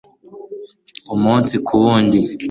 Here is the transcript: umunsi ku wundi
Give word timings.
umunsi 1.13 1.55
ku 1.65 1.73
wundi 1.83 2.19